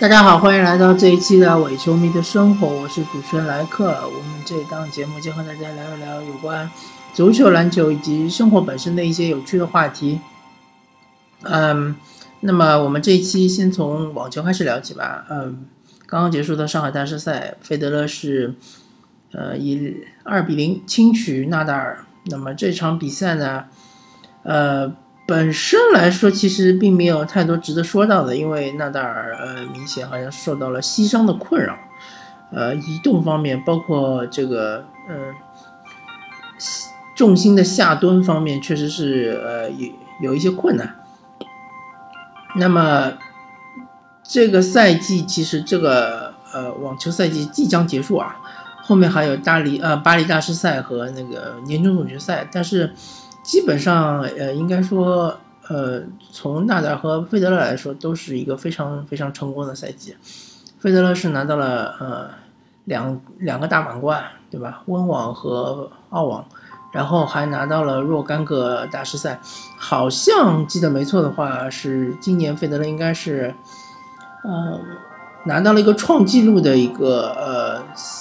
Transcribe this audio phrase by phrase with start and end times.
[0.00, 3.90] 大家好，欢迎来到这一期的伪球迷的生活，我是主持人莱克。
[4.06, 6.70] 我们这档节目将和大家聊一聊有关
[7.12, 10.20] 足球、篮球以及生活本身的一些有趣的话题。
[11.42, 11.96] 嗯，
[12.38, 15.26] 那么我们这一期先从网球开始聊起吧。
[15.30, 15.66] 嗯，
[16.06, 18.54] 刚刚结束的上海大师赛，费德勒是
[19.32, 22.04] 呃以二比零轻取纳达尔。
[22.26, 23.64] 那么这场比赛呢，
[24.44, 24.92] 呃。
[25.28, 31.76] 本身来说，其实并没有太多值得说到的，因为纳达尔呃明显好像受到了膝伤的困扰，
[32.50, 35.34] 呃，移动方面，包括这个嗯
[37.14, 40.96] 重心的下蹲方面，确实是呃有有一些困难。
[42.56, 43.12] 那么
[44.22, 48.36] 这个赛季其实这个呃网球赛季即将结束啊，
[48.82, 52.94] 后面还有大理呃巴黎大师赛和那个年终总决赛，但是。
[53.48, 55.34] 基本上，呃，应该说，
[55.68, 60.14] 呃，从纳达尔和费德勒来说，都是一个非常非常成功的赛季。
[60.78, 62.28] 费德勒是拿到了呃
[62.84, 64.82] 两两个大满贯，对吧？
[64.84, 66.44] 温网和澳网，
[66.92, 69.40] 然后还拿到了若干个大师赛。
[69.78, 73.54] 好像记得没错的话，是今年费德勒应该是，
[74.44, 74.78] 呃。
[75.44, 77.80] 拿到了一个创纪录的一个呃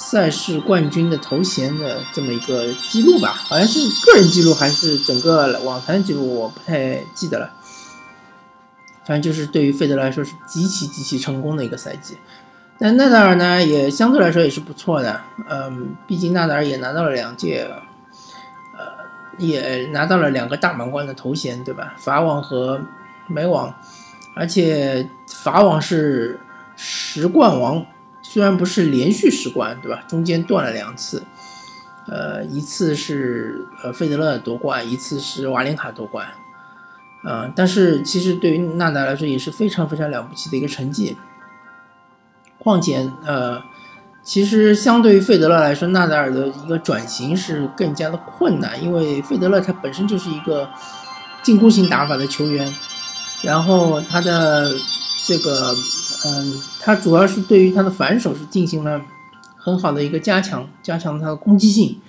[0.09, 7.51] 赛事冠军的头衔的这么一个记录吧，好像是个人记录还是整个网坛记录，我不太记得了。
[9.05, 12.15] 反正就是对于费德来说是极其极其成功的一个赛季。
[12.79, 15.19] 但纳达尔呢，也相对来说也是不错的，
[15.49, 17.69] 嗯，毕竟纳达尔也拿到了两届，
[18.77, 18.85] 呃，
[19.37, 21.93] 也拿到了两个大满贯的头衔，对吧？
[21.97, 22.79] 法网和
[23.27, 23.75] 美网，
[24.33, 26.39] 而且法网是。
[26.79, 27.83] 十冠王
[28.37, 30.03] 虽然不是连续十冠，对吧？
[30.07, 31.23] 中间断了两次，
[32.07, 36.27] 呃，一次是呃费德勒夺冠，一次是瓦林卡夺冠，
[37.23, 41.17] 啊，但是其实对于纳达尔来说也是非常非常了不起的一个成绩。
[42.59, 43.59] 况且，呃，
[44.21, 50.69] 其实相对于费德勒来说，纳达尔的一个转型是更加的困难，因为费德勒他本身就是一个
[51.41, 52.71] 进攻型打法的球员，
[53.41, 54.71] 然后他的
[55.27, 55.75] 这个。
[56.25, 58.99] 嗯，他主要是对于他的反手是进行了
[59.55, 62.01] 很好的一个加强，加强他的攻击性，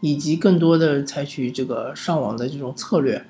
[0.00, 3.26] 以及更多的采取这个上网的这种策略。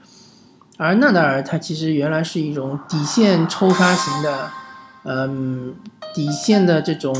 [0.76, 4.50] 而纳达尔他其实原来是一种底线抽杀型的，
[5.04, 5.74] 嗯，
[6.14, 7.16] 底线的这种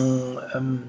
[0.55, 0.83] 嗯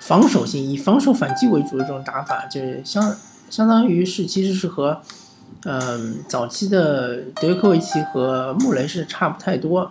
[0.00, 3.14] 防守性，以防守反击为主的这种打法，就是相
[3.50, 5.02] 相当于是其实是和
[5.64, 9.90] 嗯早期的德约科维奇和穆雷是差不太多。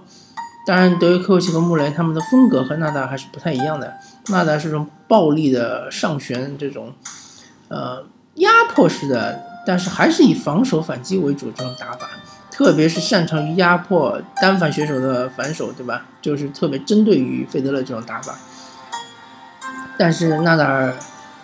[0.65, 3.93] 当然，德约科维奇和穆雷他们的风格和纳达尔还是不太一样的。
[4.29, 6.93] 纳达尔是这种暴力的上旋，这种
[7.67, 8.03] 呃
[8.35, 12.07] 压迫式的，但是还是以防守反击为主这种打法，
[12.49, 16.05] 特别是擅长于压迫单反选手的反手，对吧？
[16.21, 18.33] 就是特别针对于费德勒这种打法。
[19.97, 20.95] 但是纳达尔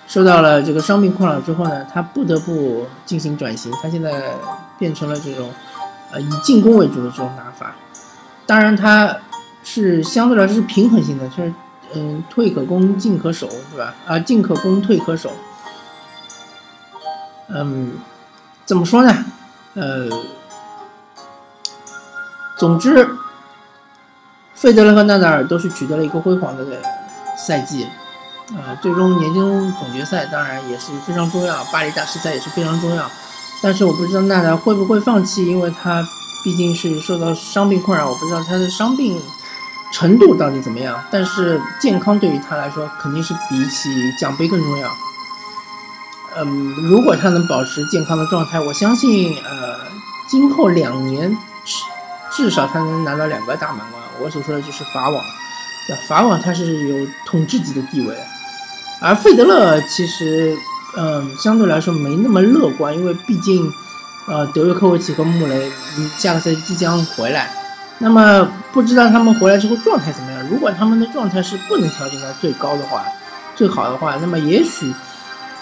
[0.09, 4.33] 受到了这个伤病困扰之后呢，他不得不进行转型，他现在
[4.79, 5.53] 变成了这种
[6.11, 7.75] 呃以进攻为主的这种打法。
[8.47, 9.15] 当然，他
[9.63, 11.53] 是相对来说是平衡性的，就是
[11.93, 13.93] 嗯，退可攻，进可守，对吧？
[14.07, 15.31] 啊，进可攻，退可守。
[17.49, 17.91] 嗯，
[18.65, 19.25] 怎么说呢？
[19.75, 20.09] 呃，
[22.57, 23.07] 总之，
[24.55, 26.65] 费德勒和纳达尔都是取得了一个辉煌的
[27.37, 27.85] 赛季。
[28.55, 33.09] 呃，最终年终总决赛当然也是非常重要，巴黎大师赛也是非常重要。
[33.61, 36.07] 但是我不知道纳达尔会不会放弃，因为他。
[36.41, 39.21] 毕竟是受到伤病困扰，我不知道他的伤病
[39.91, 40.97] 程度到底怎么样。
[41.11, 44.89] 但是健康对于他来说肯定是比起奖杯更重要。
[46.37, 49.79] 嗯，如果他能保持健康的状态，我相信呃，
[50.29, 51.83] 今后两年至
[52.31, 54.01] 至少他能拿到两个大满贯。
[54.21, 55.21] 我所说的就是法网，
[56.07, 58.15] 法网他是有统治级的地位。
[59.01, 60.57] 而费德勒其实
[60.97, 63.71] 嗯相对来说没那么乐观，因为毕竟。
[64.27, 65.71] 呃，德约科维奇和穆雷
[66.15, 67.51] 下个赛季即将回来，
[67.97, 70.47] 那么不知道他们回来之后状态怎么样？
[70.47, 73.03] 如果他们的状态是不能调整到最高的话，
[73.55, 74.93] 最好的话，那么也许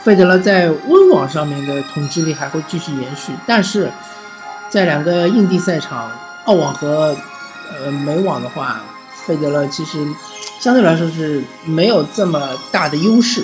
[0.03, 3.89] 费德勒在温网上面的统治力还会继续延续，但是
[4.69, 6.11] 在两个硬地赛场，
[6.43, 7.15] 澳网和
[7.79, 8.81] 呃美网的话，
[9.25, 10.05] 费德勒其实
[10.59, 13.43] 相对来说是没有这么大的优势。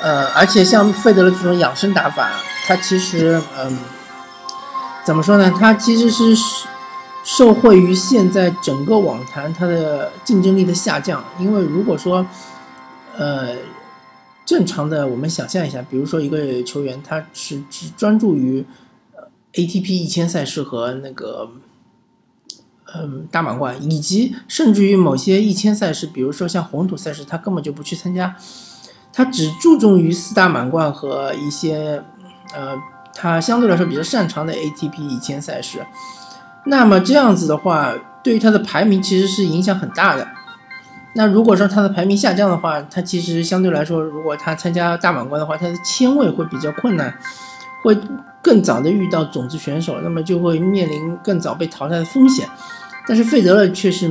[0.00, 2.30] 呃，而且像费德勒这种养生打法。
[2.66, 3.78] 他其实，嗯，
[5.04, 5.54] 怎么说呢？
[5.56, 6.36] 他其实是
[7.22, 11.24] 受惠于现在整个网坛它的竞争力的下降。
[11.38, 12.26] 因为如果说，
[13.16, 13.56] 呃，
[14.44, 18.64] 正常的我们想象一下，比如说一个球员，他是只专注于
[19.52, 21.48] ATP 一千赛事和那个，
[23.02, 28.34] 嗯大满贯，以及甚至于某些一千赛事，比如说像红土赛事，他根本就不去参加，
[29.12, 32.02] 他只注重于四大满贯和一些
[32.54, 32.74] 呃
[33.14, 35.84] 他相对来说比较擅长的 ATP 一千赛事。
[36.66, 40.26] 那么这样子的话，对于他的排名其实是影响很大的。
[41.14, 47.16] 那如果说他的排名下降的话，他其实相对来说，如果他参加大满贯的话，他的签位会比较困难，
[47.82, 47.96] 会
[48.42, 52.46] 更早的遇到种子选手，那么就会面临更早被淘汰的风险。
[53.06, 54.10] 但是费德勒却是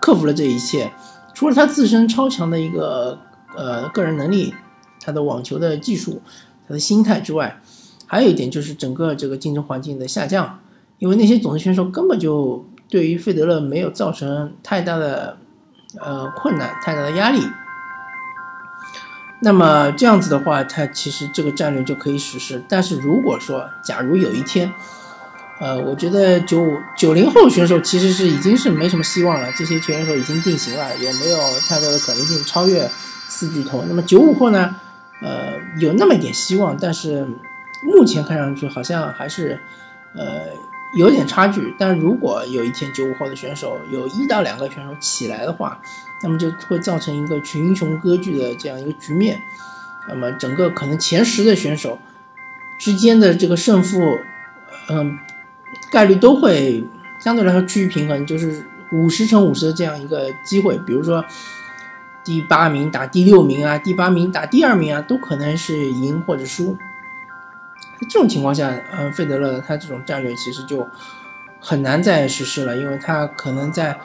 [0.00, 0.92] 克服了这一切，
[1.34, 3.18] 除了他自身超强的一个
[3.56, 4.54] 呃个人能力，
[5.00, 6.22] 他的网球的技术，
[6.66, 7.60] 他的心态之外，
[8.06, 10.60] 还有一点就是整个这个竞争环境的下降，
[10.98, 15.38] 因为那些种子选手根本就对于费德勒没有造成太大的。
[16.00, 17.40] 呃，困难太大的压力，
[19.42, 22.60] 那么这样子的话，他其实这个战略就可以实施。
[22.68, 24.72] 但是如果说，假如有一天，
[25.60, 32.88] 呃，我觉得九五九零后选手其实是已经是没什么希望了，这些选手已经定型了，也没有太多的可能性超越
[33.28, 33.84] 四巨头。
[33.88, 34.76] 那么九五后呢，
[35.22, 37.26] 呃，有那么一点希望，但是
[37.82, 39.60] 目前看上去好像还是，
[40.14, 40.42] 呃。
[40.96, 45.76] 有点差距，但如果有一天九五后的选手有一到两个选手起来的话，
[46.22, 49.36] 那么就会造成一个群雄割据的这样一个局面。
[50.08, 51.98] 那么整个可能前十的选手
[52.78, 53.98] 之间的这个胜负，
[54.88, 55.18] 嗯，
[55.90, 56.84] 概率都会
[57.18, 60.78] 相对来说趋于平衡，就是五十乘五十的这样一个机会。
[60.78, 61.24] 比如说
[62.24, 66.76] 第八名打第六名啊，第八名打第二名啊，都可能是赢或者输。
[68.10, 70.86] 这种情况下，嗯，费德勒他这种战略其实就
[71.60, 73.98] 很难再实施了，因为他可能在，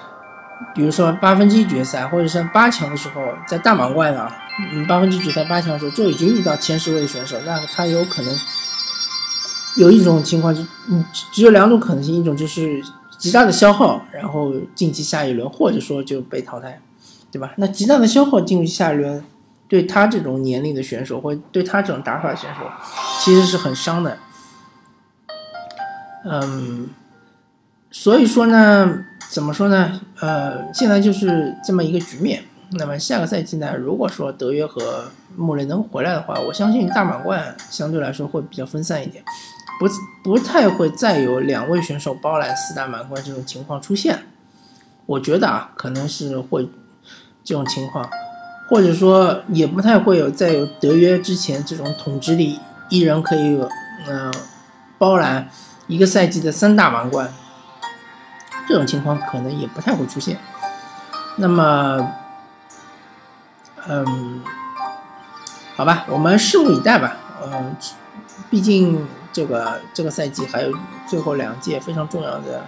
[0.73, 4.33] 比如说八分之一决赛或者是八强的时候，在大满贯啊，
[4.71, 8.33] 嗯，八分之一决赛八强的时候就已经遇到前十位选手，那他有可能
[9.77, 12.81] 有一种情况就，嗯，只有两种可能性，一种就是
[13.17, 16.81] 极大的消耗，然后晋级下一轮，或者说就被淘汰，
[17.31, 17.53] 对吧？
[17.57, 19.23] 那极大的消耗进入下一轮。
[19.67, 22.61] 对他这种年龄的选手，或对他这种打法选手，
[23.19, 24.17] 其实是很伤的。
[26.25, 26.89] 嗯，
[27.91, 30.01] 所以说呢，怎么说呢？
[30.21, 32.43] 呃，现在就是这么一个局面。
[32.71, 35.05] 那么下个赛季呢，如果说德约和
[35.35, 39.23] 穆雷能回来的话，我相信大满贯相对来说会比较分散一点，
[39.79, 39.87] 不
[40.21, 44.27] 不太会再有两位选手包揽四大满贯这种情况出现。
[45.05, 46.69] 我觉得啊，可能是会
[47.43, 48.07] 这种情况。
[48.67, 52.59] 或者说也不太会有再有德约之前这种统治力，
[52.89, 53.59] 一人可以
[54.07, 54.31] 嗯
[54.99, 55.49] 包揽
[55.87, 57.33] 一个赛季的三大满贯，
[58.67, 60.37] 这种情况可能也不太会出现。
[61.37, 62.11] 那么，
[63.87, 64.43] 嗯，
[65.75, 67.17] 好吧，我们拭目以待吧。
[67.43, 67.75] 嗯，
[68.49, 70.71] 毕竟这个这个赛季还有
[71.07, 72.65] 最后两届非常重要的，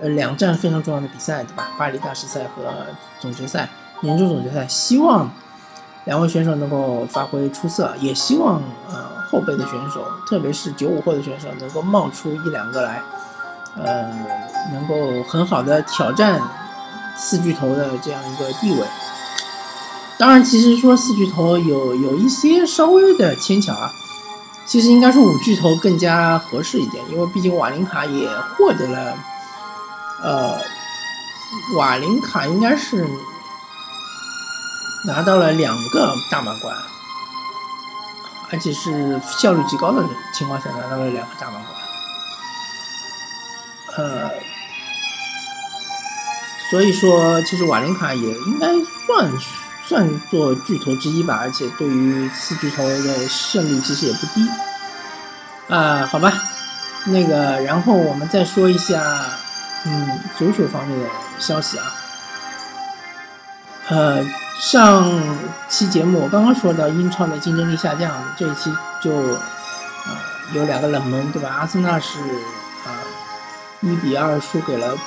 [0.00, 1.68] 呃，两站非常重要的比赛，对吧？
[1.78, 2.86] 巴黎大师赛和
[3.20, 3.68] 总决赛。
[4.00, 5.28] 年终总决赛，希望
[6.04, 8.94] 两位选手能够发挥出色，也希望呃
[9.28, 13.02] 后辈的选手，特别是九五后的选手能够冒出一两个来，
[13.76, 14.08] 呃，
[14.72, 16.40] 能够很好的挑战
[17.16, 18.86] 四巨头的这样一个地位。
[20.16, 23.92] 当然，其实说四巨头有有一些稍微的牵强啊，
[24.68, 29.18] 其实应该是五巨头更加合适一点，因为毕竟瓦林卡也获得了，
[30.22, 30.60] 呃，
[31.76, 33.08] 瓦林卡应该是。
[35.04, 36.76] 拿到了两个大满贯，
[38.50, 41.72] 而且是效率极高的情况下拿到了两个大满贯。
[43.96, 44.28] 呃，
[46.68, 48.66] 所以说，其实瓦林卡也应该
[49.06, 49.30] 算
[49.88, 54.46] 算作巨头之一吧，而且对于四巨头的胜率其实也不低。
[55.68, 56.30] 啊，好吧，
[57.06, 59.02] 那个，然后我们再说一下，
[59.86, 61.06] 嗯，足球方面的
[61.38, 61.84] 消息啊，
[63.88, 64.24] 呃。
[64.60, 65.08] 上
[65.68, 70.18] 期节目我刚刚说到英超的竞争力下降，这一期就啊
[70.52, 71.48] 有两个冷门，对吧？
[71.60, 72.18] 阿森纳是
[72.84, 72.90] 啊
[73.80, 74.98] 一比二输给了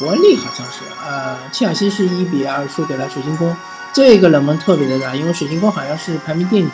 [0.00, 3.56] 伯恩利，好像是呃切尔西是一比二输给了水晶宫，
[3.96, 6.72] 这个冷门特别的大，因为水晶宫好像是排名垫底，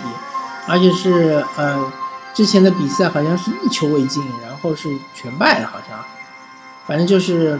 [0.67, 1.93] 而且是呃
[2.35, 6.05] 之前的比赛好像是一球未进，然后是全败了，好像，
[6.85, 7.57] 反正就是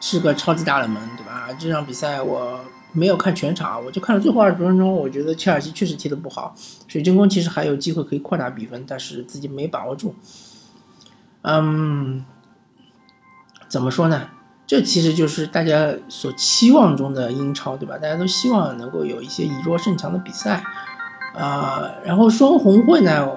[0.00, 1.48] 是个超级大冷门，对吧？
[1.56, 2.60] 这场比赛我。
[2.92, 4.90] 没有看全场，我就看了最后二十分钟。
[4.90, 6.54] 我觉得切尔西确实踢得不好，
[6.88, 10.14] 水晶宫其实还有机会可以扩大比分，但是自己没把握住。
[11.42, 12.24] 嗯，
[13.68, 14.30] 怎么说呢？
[14.66, 17.96] 这其实就是大家所期望中的英超，对吧？
[17.96, 20.62] 大家都希望能够有一些以弱胜强的比赛
[21.34, 21.90] 啊。
[22.04, 23.28] 然后双红会呢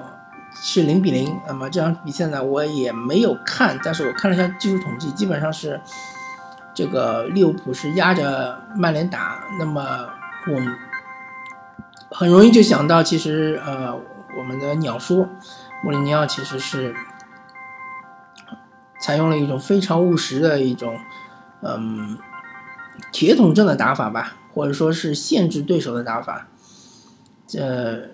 [0.54, 5.80] 是零比零，那么这场比赛呢我也没有看，但是我看了一下技术统计，基本上是。
[6.72, 10.08] 这个利物浦是压着曼联打，那么
[10.46, 10.72] 我们
[12.10, 13.92] 很容易就想到，其实呃，
[14.38, 15.28] 我们的鸟叔
[15.82, 16.94] 穆里尼奥其实是
[19.00, 20.96] 采用了一种非常务实的一种
[21.62, 22.18] 嗯
[23.12, 26.48] 铁桶阵的打法吧，或者说是限制对手的打法，
[27.46, 28.10] 这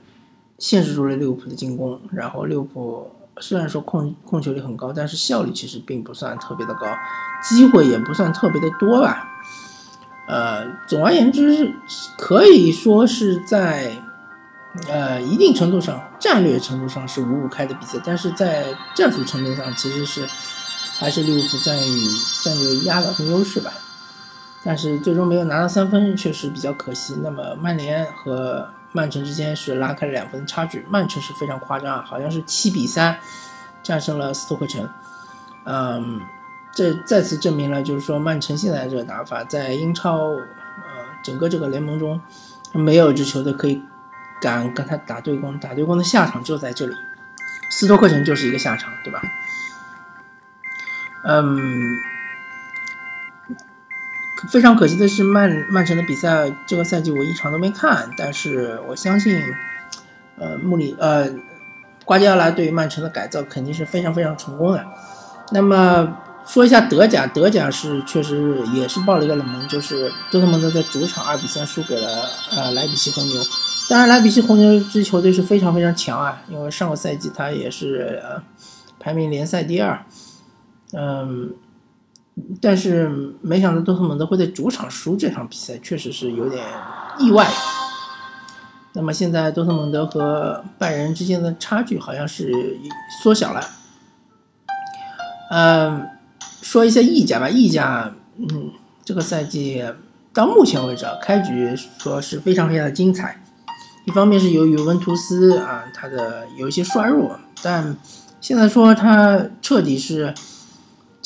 [0.59, 3.13] 限制住了利物浦的进攻，然后利物浦。
[3.39, 6.87] 虽然说控控球率很高，但是效率其实并不算特别的高，
[7.43, 9.29] 机会也不算特别的多吧。
[10.27, 11.75] 呃，总而言之，
[12.17, 13.93] 可以说是在
[14.89, 20.27] 呃一定程度上，战略程度上是五五开的比赛，但是在战术层面上其实是
[20.99, 22.07] 还是利物浦占于
[22.43, 23.73] 占据压倒性优势吧。
[24.65, 27.15] 但是最终没有拿到三分，确实比较可惜。
[27.23, 33.17] 那么曼联和曼城之间是拉开了两分差距，曼城是非常夸张啊，好像是七比三
[33.83, 34.89] 战胜了斯托克城。
[35.65, 36.21] 嗯，
[36.75, 40.43] 这再次证明了，就是说曼城现在这个打法在英超呃
[41.23, 42.21] 整个这个联盟中，
[42.73, 43.81] 没有一支球队可以
[44.41, 46.95] 敢跟他打对攻，打对攻的下场就在这里，
[47.71, 49.23] 斯托克城就是一个下场，对吧？
[51.27, 51.97] 嗯。
[54.53, 58.09] 非常可惜的是，曼曼城的比赛这个赛季我一场都没看。
[58.19, 59.41] 但是我相信，
[60.39, 61.27] 呃，穆里呃，
[62.05, 64.87] 瓜迪奥拉对于曼城的改造肯定是非常非常成功的。
[65.53, 73.43] 那么说一下德甲，德甲是确实也是爆了一个冷门，就是多特蒙德在主场二比三输给了呃莱比锡红牛。
[73.89, 78.43] 当然，莱比锡红牛这支球队是非常非常强啊，因为上个赛季他也是呃
[79.01, 80.05] 排名联赛第二，
[80.93, 81.55] 嗯。
[82.61, 83.09] 但是
[83.41, 86.63] 没想到多特蒙德会在主场输这场比赛，确实是有点
[87.19, 87.49] 意外。
[88.93, 92.53] 那么现在多特蒙德和拜仁之间的差距好像是
[93.23, 93.63] 缩小了。
[95.51, 96.07] 嗯，
[96.61, 98.71] 说一下意甲吧，意甲，嗯，
[99.03, 99.83] 这个赛季
[100.35, 103.43] 到目前为止啊，开局说是非常非常的精彩。
[104.05, 107.97] 一方面是由于尤文图斯啊，他的有一些衰弱，但
[108.43, 110.35] 现在说他彻底是。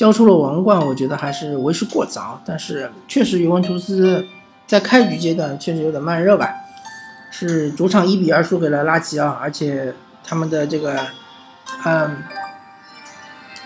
[0.00, 2.40] 交出了王冠，我觉得还是为时过早。
[2.42, 4.26] 但是确实，尤文图斯
[4.66, 6.54] 在开局阶段确实有点慢热吧，
[7.30, 10.98] 是主场一比二输给了拉齐奥，而且他们的这个，
[11.84, 12.16] 嗯，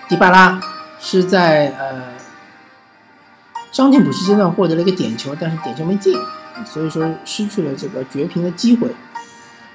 [0.09, 0.61] 迪巴拉
[0.99, 2.03] 是在呃
[3.71, 6.19] 伤停补时阶段获得了一个点球，但是点球没进，
[6.67, 8.89] 所以说失去了这个绝平的机会。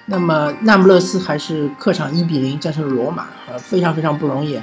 [0.07, 4.59] 那么那不勒斯还是客场一比零战胜了罗马，呃，非常非常不容易。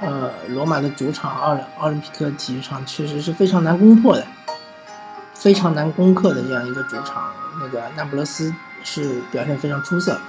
[0.00, 4.24] 呃，罗马的主场奥奥林匹克体育场确实是非常难攻破的，
[5.34, 7.32] 非常难攻克的这样一个主场。
[7.60, 10.20] 那个那不勒斯是表现非常出色。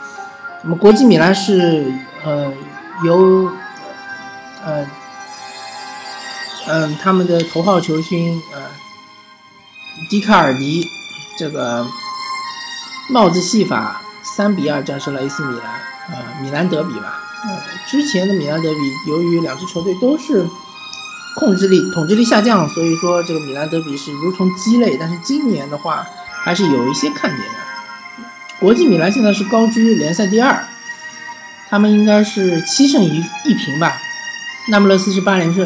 [0.63, 1.93] 那么国际米兰是
[2.25, 2.51] 呃
[3.05, 3.51] 由
[4.65, 4.85] 呃
[6.67, 8.61] 嗯他们的头号球星呃
[10.09, 10.83] 迪卡尔迪
[11.37, 11.85] 这个
[13.09, 17.21] 帽子戏法三比二战胜了 AC 米兰，呃米兰德比吧。
[17.41, 20.45] 呃，之前的米兰德比，由于两支球队都是
[21.35, 24.97] 控制力、统治力下降，所以说这个米兰德比是如同鸡肋。
[24.99, 26.05] 但是今年的话，
[26.43, 27.55] 还是有一些看点的。
[28.59, 30.67] 国际米兰现在是高居联赛第二，
[31.69, 33.97] 他们应该是七胜一一平吧？
[34.67, 35.65] 那不勒斯是八连胜，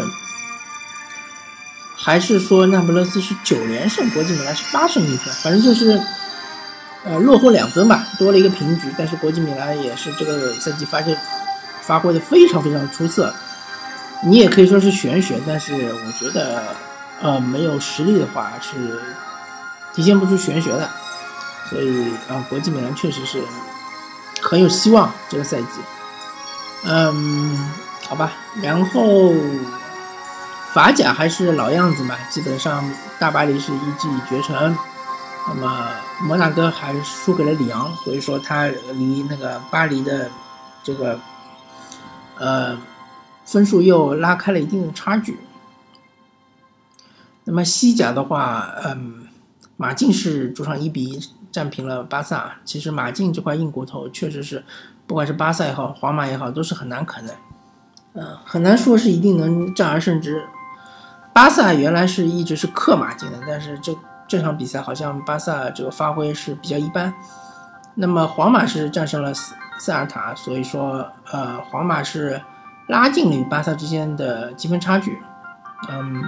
[1.97, 4.07] 还是说那不勒斯是九连胜？
[4.11, 5.99] 国际米兰是八胜一平，反正就是
[7.03, 8.93] 呃落后两分吧，多了一个平局。
[8.95, 11.17] 但是国际米兰也是这个赛季发现。
[11.85, 13.33] 发挥的非常非常出色，
[14.25, 16.63] 你也可以说是玄学，但是我觉得，
[17.21, 19.01] 呃，没有实力的话是
[19.93, 20.89] 体现不出玄学的，
[21.69, 23.43] 所以啊，国际米兰确实是
[24.41, 25.81] 很有希望这个赛季。
[26.85, 27.69] 嗯，
[28.07, 29.33] 好吧，然后
[30.73, 34.77] 法甲还是老样子嘛，基本上大巴黎是一骑绝尘，
[35.49, 35.87] 那么
[36.21, 40.31] 摩纳哥还输给了里昂，所以说他离那个巴黎的
[40.81, 41.19] 这个。
[42.43, 42.77] 呃，
[43.45, 45.39] 分数又拉开了一定的差距。
[47.45, 49.27] 那么西甲的话，嗯，
[49.77, 51.19] 马竞是主场一比一
[51.53, 52.55] 战平了巴萨。
[52.65, 54.65] 其实马竞这块硬骨头确实是，
[55.07, 57.33] 不管是巴萨也好，皇马也好，都是很难啃的。
[58.15, 60.45] 嗯，很难说是一定能战而胜之。
[61.33, 63.97] 巴萨原来是一直是克马竞的，但是这
[64.27, 67.13] 这场比赛好像巴萨这个发挥是比较一般。
[67.95, 69.31] 那么皇马是战胜了。
[69.83, 72.41] 塞尔塔，所以说，呃，皇马是
[72.87, 75.19] 拉近了与巴萨之间的积分差距。
[75.89, 76.23] 嗯，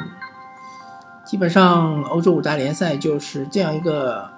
[1.23, 4.29] 基本上欧洲五大联赛就是这样一个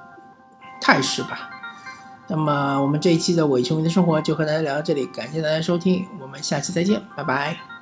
[0.80, 1.50] 态势吧。
[2.28, 7.77] 那么，我们这一期的伪球迷的生活就和大家聊到这里，感谢大家收听，我们下期再见，拜拜。